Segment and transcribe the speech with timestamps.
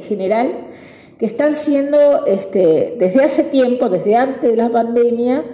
[0.00, 0.52] general
[1.18, 5.44] que están siendo este, desde hace tiempo, desde antes de la pandemia,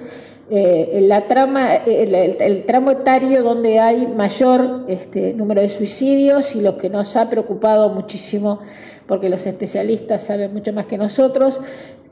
[0.48, 6.78] eh, la trama, el, tramo etario donde hay mayor este, número de suicidios y lo
[6.78, 8.60] que nos ha preocupado muchísimo,
[9.08, 11.58] porque los especialistas saben mucho más que nosotros,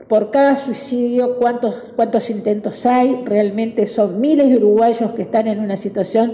[0.09, 5.61] por cada suicidio cuántos, cuántos intentos hay, realmente son miles de uruguayos que están en
[5.61, 6.33] una situación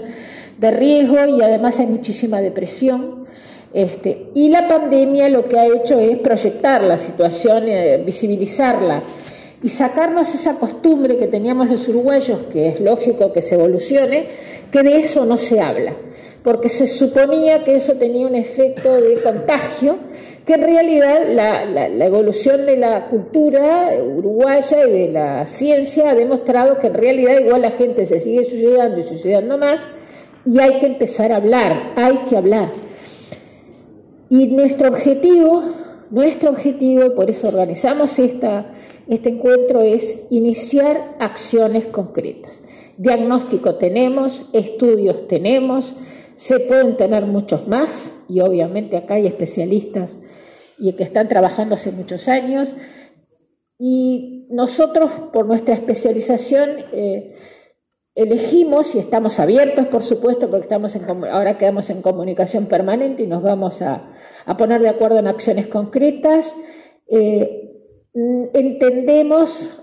[0.58, 3.21] de riesgo y además hay muchísima depresión.
[3.74, 9.02] Este, y la pandemia lo que ha hecho es proyectar la situación, eh, visibilizarla
[9.62, 14.26] y sacarnos esa costumbre que teníamos los uruguayos, que es lógico que se evolucione,
[14.70, 15.94] que de eso no se habla,
[16.42, 19.96] porque se suponía que eso tenía un efecto de contagio,
[20.44, 26.78] que en realidad la, evolución de la cultura uruguaya y de la ciencia ha demostrado
[26.78, 29.82] que en realidad igual la gente se sigue suicidando y suicidando más,
[30.44, 32.68] y hay que empezar a hablar, hay que hablar.
[34.32, 35.62] Y nuestro objetivo,
[36.08, 38.72] nuestro objetivo, y por eso organizamos esta
[39.06, 42.62] este encuentro es iniciar acciones concretas.
[42.96, 45.96] Diagnóstico tenemos, estudios tenemos,
[46.36, 50.16] se pueden tener muchos más y obviamente acá hay especialistas
[50.78, 52.74] y que están trabajando hace muchos años.
[53.78, 57.34] Y nosotros, por nuestra especialización, eh,
[58.14, 60.96] elegimos y estamos abiertos, por supuesto, porque estamos
[61.30, 64.10] ahora quedamos en comunicación permanente y nos vamos a,
[64.58, 66.56] poner de acuerdo en acciones concretas.
[67.08, 67.68] Eh,
[68.14, 69.80] Mm, entendemos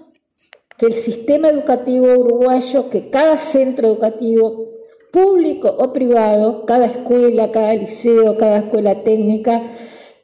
[0.77, 4.67] que el sistema educativo uruguayo, que cada centro educativo,
[5.11, 9.64] público o privado, cada escuela, cada liceo, cada escuela técnica,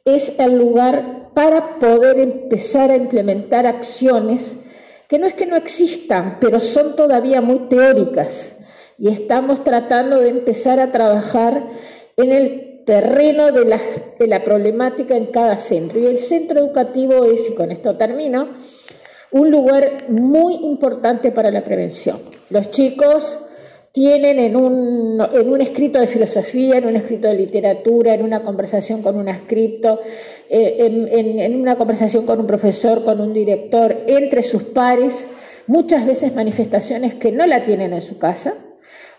[0.04, 4.56] es el lugar para poder empezar a implementar acciones
[5.08, 8.56] que no es que no existan, pero son todavía muy teóricas
[8.98, 11.64] y estamos tratando de empezar a trabajar
[12.16, 13.80] en el terreno de la,
[14.18, 15.98] de la problemática en cada centro.
[15.98, 18.48] Y el centro educativo es, y con esto termino,
[19.32, 22.18] un lugar muy importante para la prevención.
[22.48, 23.45] Los chicos
[23.96, 28.42] tienen en un, en un, escrito de filosofía, en un escrito de literatura, en una
[28.42, 30.02] conversación con un escrito,
[30.50, 35.26] eh, en, en, una conversación con un profesor, con un director, entre sus pares,
[35.66, 38.52] muchas veces manifestaciones que no la tienen en su casa,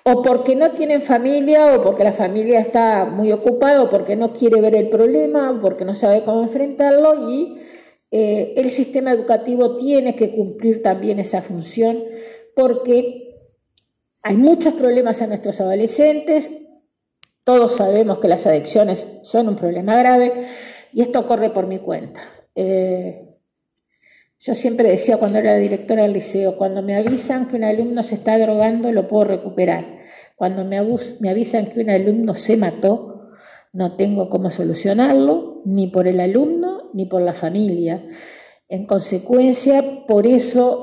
[0.03, 4.31] o porque no tienen familia, o porque la familia está muy ocupada, o porque no
[4.31, 7.57] quiere ver el problema, o porque no sabe cómo enfrentarlo, y
[8.11, 12.03] eh, el sistema educativo tiene que cumplir también esa función,
[12.53, 13.26] porque
[14.27, 16.51] hay muchos problemas en nuestros adolescentes,
[17.45, 20.47] todos sabemos que las adicciones son un problema grave,
[20.91, 22.19] y esto corre por mi cuenta.
[22.53, 23.37] Eh,
[24.37, 28.15] yo siempre decía cuando era directora del liceo, cuando me avisan que un alumno se
[28.15, 29.99] está drogando, lo puedo recuperar.
[30.35, 30.81] Cuando me,
[31.21, 33.31] me avisan que un alumno se mató,
[33.71, 38.05] no tengo cómo solucionarlo, ni por el alumno ni por la familia.
[38.67, 40.81] En consecuencia, por eso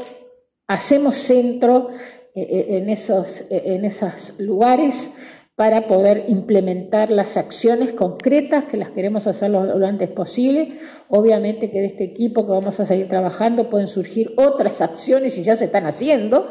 [0.67, 1.91] hacemos centro
[2.35, 5.15] en esos, eh, en esos lugares
[5.57, 10.81] para poder implementar las acciones concretas que las queremos hacer lo, antes posible.
[11.09, 15.45] Obviamente que de este equipo que vamos a seguir trabajando pueden surgir otras acciones y
[15.45, 16.49] ya se están haciendo,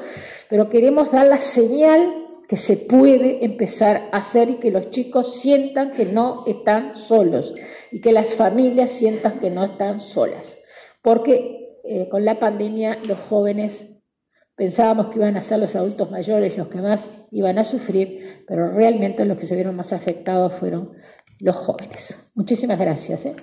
[0.50, 2.14] pero queremos dar la señal
[2.48, 7.54] que se puede empezar a hacer y que los chicos sientan que no están solos
[7.92, 10.60] y que las familias sientan que no están solas.
[11.02, 14.03] Porque eh, con la pandemia los jóvenes
[14.56, 18.72] Pensábamos que iban a ser los adultos mayores los que más iban a sufrir, pero
[18.72, 20.92] realmente los que se vieron más afectados fueron
[21.40, 22.32] los jóvenes.
[22.36, 23.26] Muchísimas gracias.
[23.26, 23.36] ¿eh?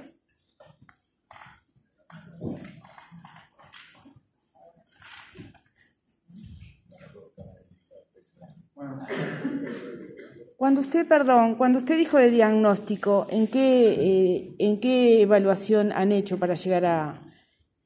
[10.57, 16.13] Cuando usted, perdón, cuando usted dijo de diagnóstico, ¿en qué, eh, ¿en qué evaluación han
[16.13, 17.15] hecho para llegar a,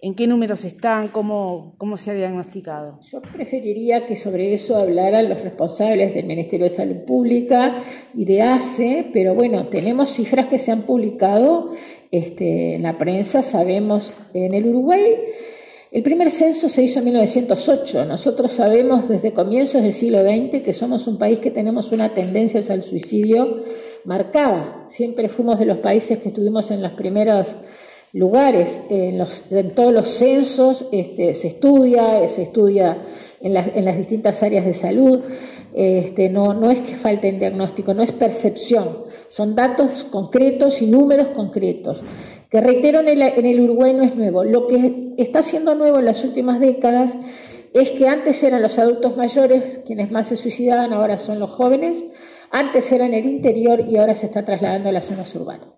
[0.05, 1.09] ¿En qué números están?
[1.09, 3.01] ¿Cómo, ¿Cómo se ha diagnosticado?
[3.11, 7.83] Yo preferiría que sobre eso hablaran los responsables del Ministerio de Salud Pública
[8.13, 11.73] y de ACE, pero bueno, tenemos cifras que se han publicado
[12.11, 15.15] este, en la prensa, sabemos en el Uruguay.
[15.91, 18.05] El primer censo se hizo en 1908.
[18.05, 22.63] Nosotros sabemos desde comienzos del siglo XX que somos un país que tenemos una tendencia
[22.69, 23.65] al suicidio
[24.05, 24.85] marcada.
[24.91, 27.57] Siempre fuimos de los países que estuvimos en las primeras
[28.15, 32.97] lugares, en, los, en todos los censos este, se estudia, se estudia
[33.41, 35.21] en, en, las distintas áreas de salud,
[35.75, 40.87] este, no, no es que falte el diagnóstico, no es percepción, son datos concretos y
[40.87, 42.01] números concretos,
[42.49, 44.45] que reitero en el, en el Uruguay no es nuevo.
[44.45, 47.13] Lo que está siendo nuevo en las últimas décadas
[47.73, 52.05] es que antes eran los adultos mayores quienes más se suicidaban, ahora son los jóvenes,
[52.57, 55.71] Antes era en el interior y ahora se está trasladando a las zonas urbanas.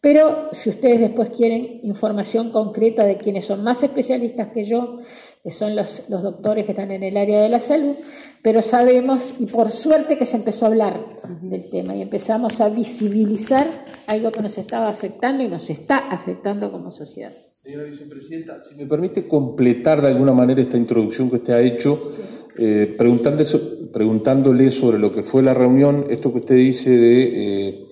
[0.00, 5.00] Pero si ustedes después quieren información concreta de quienes son más especialistas que yo,
[5.44, 7.94] que son los, los, doctores que están en el área de la salud,
[8.40, 11.04] pero sabemos, y por suerte que se empezó a hablar
[11.42, 13.66] del tema y empezamos a visibilizar
[14.08, 17.32] algo que nos estaba afectando y nos está afectando como sociedad.
[17.62, 22.10] Señora vicepresidenta, si me permite completar de alguna manera esta introducción que usted ha hecho,
[22.58, 27.86] eh, preguntándole sobre lo que fue la reunión, esto que usted dice de eh,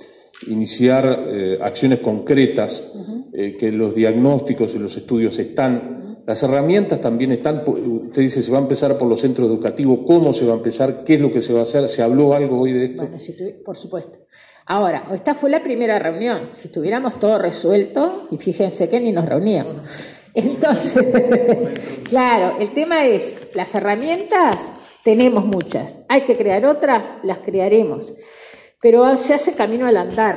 [0.49, 2.93] iniciar eh, acciones concretas,
[3.33, 8.59] que los diagnósticos y los estudios están, las herramientas también están, usted dice se va
[8.59, 11.05] a empezar por los centros educativos, ¿cómo se va a empezar?
[11.05, 11.89] ¿Qué es lo que se va a hacer?
[11.89, 13.07] ¿Se habló algo hoy de esto?
[13.07, 13.17] Bueno,
[13.65, 14.19] por supuesto.
[14.67, 16.51] Ahora, esta fue la primera reunión.
[16.53, 19.77] Si tuviéramos todo resuelto, y fíjense que ni nos reuníamos.
[20.35, 21.07] Entonces,
[22.09, 26.01] claro, el tema es, las herramientas tenemos muchas.
[26.09, 28.13] Hay que crear otras, las crearemos.
[28.81, 30.37] Pero se hace camino al andar.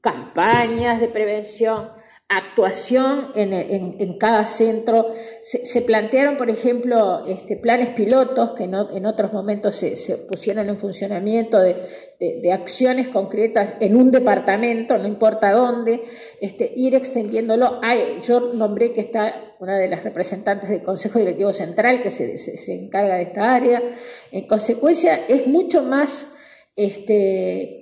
[0.00, 5.14] Campañas de prevención actuación en, cada centro.
[5.42, 11.58] Se, plantearon, por ejemplo, este, planes pilotos que en otros momentos se, pusieron en funcionamiento
[11.60, 16.02] de, acciones concretas en un departamento, no importa dónde,
[16.40, 17.80] este, ir extendiéndolo.
[18.26, 22.74] yo nombré que está una de las representantes del Consejo Directivo Central que se, se
[22.74, 23.82] encarga de esta área.
[24.30, 26.36] En consecuencia, es mucho más...
[26.74, 27.81] Este,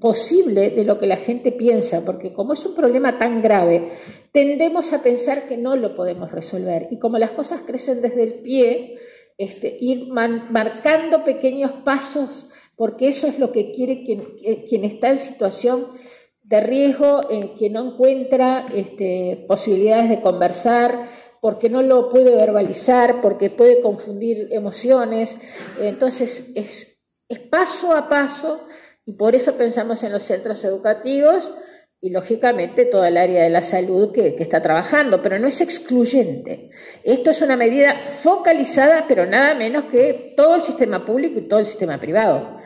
[0.00, 3.90] posible de lo que la gente piensa, porque como es un problema tan grave,
[4.32, 6.88] tendemos a pensar que no lo podemos resolver.
[6.90, 8.98] Y como las cosas crecen desde el pie,
[9.36, 15.88] este, ir marcando pequeños pasos, porque eso es lo que quiere quien, está en situación
[16.42, 21.10] de riesgo, en que no encuentra este, posibilidades de conversar,
[21.42, 25.38] porque no lo puede verbalizar, porque puede confundir emociones.
[25.80, 28.66] Entonces, es, es paso a paso
[29.06, 31.56] y por eso pensamos en los centros educativos
[32.00, 36.70] y lógicamente toda el área de la salud que, está trabajando, pero no es excluyente.
[37.04, 41.60] Esto es una medida focalizada, pero nada menos que todo el sistema público y todo
[41.60, 42.60] el sistema privado,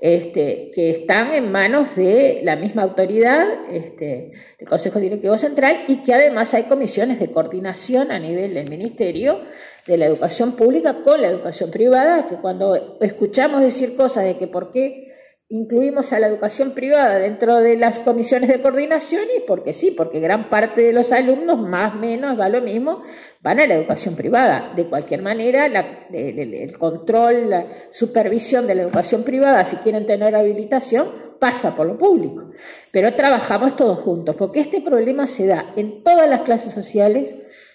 [0.00, 6.04] este, que están en manos de la misma autoridad, este, del Consejo Directivo Central, y
[6.04, 9.38] que además hay comisiones de coordinación a nivel del Ministerio
[9.86, 14.46] de la Educación Pública con la educación privada, que cuando escuchamos decir cosas de que
[14.46, 15.13] por qué
[15.54, 20.18] incluimos a la educación privada dentro de las comisiones de coordinación y porque sí, porque
[20.18, 23.02] gran parte de los alumnos, más o menos, va lo mismo,
[23.40, 24.72] van a la educación privada.
[24.74, 25.66] De cualquier manera,
[26.12, 31.06] el, control, la supervisión de la educación privada, si quieren tener habilitación,
[31.38, 32.50] pasa por lo público.
[32.90, 37.32] Pero trabajamos todos juntos, porque este problema se da en todas las clases sociales,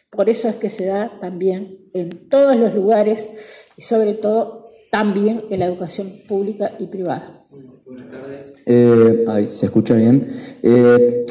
[0.10, 3.30] por eso es que se da también en todos los lugares
[3.78, 7.39] y sobre todo también en la educación pública y privada.
[8.66, 10.32] Eh, se escucha bien.
[10.62, 11.26] Eh,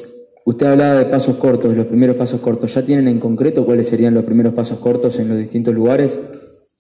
[0.45, 2.75] usted hablaba de pasos cortos, los primeros pasos cortos.
[2.75, 6.19] ¿Ya tienen en concreto cuáles serían los primeros pasos cortos en los distintos lugares?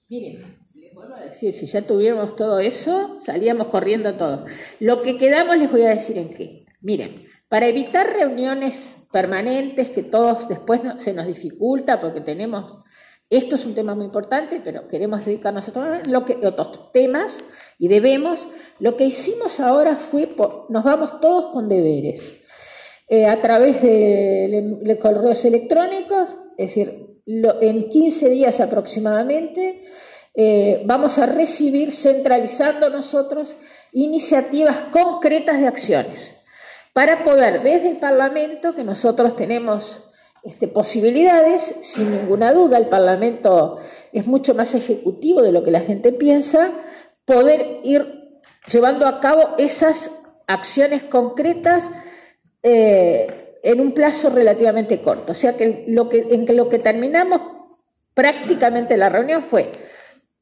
[0.08, 0.38] Miren,
[0.74, 4.46] les vuelvo a decir, si ya tuviéramos todo eso, salíamos corriendo todo.
[4.80, 6.64] Lo que quedamos les voy a decir en qué.
[6.80, 7.10] Miren,
[7.48, 12.82] para evitar reuniones permanentes que todos después se nos dificulta porque tenemos
[13.30, 16.02] esto es un tema muy importante, pero queremos dedicarnos a
[16.46, 17.38] otros temas
[17.78, 18.48] y debemos.
[18.80, 20.28] Lo que hicimos ahora fue,
[20.68, 22.44] nos vamos todos con deberes.
[23.08, 29.84] Eh, a través de, correos electrónicos, es decir, en 15 días aproximadamente,
[30.34, 33.56] eh, vamos a recibir, centralizando nosotros,
[33.92, 36.34] iniciativas concretas de acciones
[36.92, 40.07] para poder desde el Parlamento, que nosotros tenemos
[40.48, 43.80] este, posibilidades, sin ninguna duda, el Parlamento
[44.12, 46.70] es mucho más ejecutivo de lo que la gente piensa,
[47.26, 48.30] poder ir
[48.72, 50.10] llevando a cabo esas
[50.46, 51.90] acciones concretas
[52.62, 55.32] eh, en un plazo relativamente corto.
[55.32, 57.42] O sea que lo que, en que lo que terminamos
[58.14, 59.70] prácticamente la reunión fue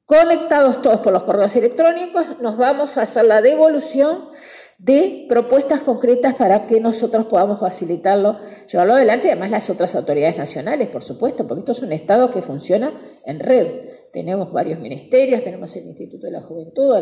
[0.06, 4.30] conectados todos por los correos electrónicos, nos vamos a hacer la devolución
[4.78, 8.38] de propuestas concretas para que nosotros podamos facilitarlo,
[8.70, 12.30] llevarlo adelante, y además las otras autoridades nacionales, por supuesto, porque esto es un Estado
[12.30, 12.92] que funciona
[13.24, 13.66] en red.
[14.12, 16.94] Tenemos varios ministerios, tenemos el Instituto de la Juventud,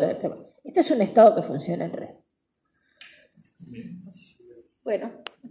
[0.65, 2.11] este es un Estado que funciona en red.
[4.83, 5.13] Bueno.